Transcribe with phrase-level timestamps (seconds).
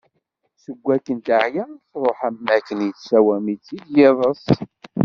[0.63, 4.43] Seg wakken teɛya, truḥ am wakken yettsawam-itt-id yiḍeṣ.